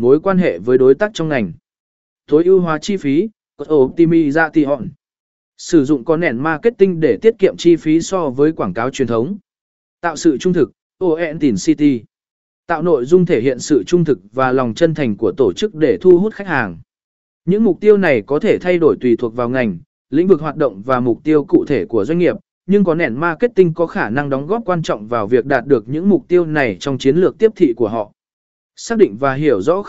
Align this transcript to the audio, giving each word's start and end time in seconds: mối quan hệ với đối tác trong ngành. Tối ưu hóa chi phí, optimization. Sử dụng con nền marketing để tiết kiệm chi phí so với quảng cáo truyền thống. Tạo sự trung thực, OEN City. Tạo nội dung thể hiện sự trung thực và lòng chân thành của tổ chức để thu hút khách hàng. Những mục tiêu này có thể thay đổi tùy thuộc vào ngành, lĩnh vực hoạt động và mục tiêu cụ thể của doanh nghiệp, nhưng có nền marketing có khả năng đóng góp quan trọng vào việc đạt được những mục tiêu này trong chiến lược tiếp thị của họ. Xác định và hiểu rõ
mối 0.00 0.20
quan 0.20 0.38
hệ 0.38 0.58
với 0.58 0.78
đối 0.78 0.94
tác 0.94 1.10
trong 1.14 1.28
ngành. 1.28 1.52
Tối 2.26 2.44
ưu 2.44 2.60
hóa 2.60 2.78
chi 2.78 2.96
phí, 2.96 3.28
optimization. 3.58 4.86
Sử 5.56 5.84
dụng 5.84 6.04
con 6.04 6.20
nền 6.20 6.38
marketing 6.38 7.00
để 7.00 7.18
tiết 7.22 7.38
kiệm 7.38 7.56
chi 7.56 7.76
phí 7.76 8.00
so 8.00 8.30
với 8.30 8.52
quảng 8.52 8.74
cáo 8.74 8.90
truyền 8.90 9.08
thống. 9.08 9.38
Tạo 10.00 10.16
sự 10.16 10.38
trung 10.38 10.52
thực, 10.52 10.72
OEN 10.98 11.38
City. 11.38 12.02
Tạo 12.66 12.82
nội 12.82 13.04
dung 13.04 13.26
thể 13.26 13.40
hiện 13.40 13.58
sự 13.58 13.84
trung 13.86 14.04
thực 14.04 14.18
và 14.32 14.52
lòng 14.52 14.74
chân 14.74 14.94
thành 14.94 15.16
của 15.16 15.32
tổ 15.36 15.52
chức 15.52 15.74
để 15.74 15.98
thu 16.00 16.18
hút 16.18 16.34
khách 16.34 16.46
hàng. 16.46 16.78
Những 17.44 17.64
mục 17.64 17.80
tiêu 17.80 17.96
này 17.96 18.22
có 18.26 18.38
thể 18.38 18.58
thay 18.58 18.78
đổi 18.78 18.96
tùy 19.00 19.16
thuộc 19.16 19.36
vào 19.36 19.48
ngành, 19.48 19.78
lĩnh 20.10 20.26
vực 20.26 20.40
hoạt 20.40 20.56
động 20.56 20.82
và 20.82 21.00
mục 21.00 21.24
tiêu 21.24 21.44
cụ 21.44 21.64
thể 21.68 21.84
của 21.84 22.04
doanh 22.04 22.18
nghiệp, 22.18 22.36
nhưng 22.66 22.84
có 22.84 22.94
nền 22.94 23.14
marketing 23.14 23.74
có 23.74 23.86
khả 23.86 24.10
năng 24.10 24.30
đóng 24.30 24.46
góp 24.46 24.62
quan 24.66 24.82
trọng 24.82 25.08
vào 25.08 25.26
việc 25.26 25.46
đạt 25.46 25.66
được 25.66 25.88
những 25.88 26.08
mục 26.08 26.28
tiêu 26.28 26.46
này 26.46 26.76
trong 26.80 26.98
chiến 26.98 27.16
lược 27.16 27.38
tiếp 27.38 27.52
thị 27.56 27.72
của 27.76 27.88
họ. 27.88 28.12
Xác 28.76 28.98
định 28.98 29.16
và 29.16 29.34
hiểu 29.34 29.60
rõ 29.60 29.82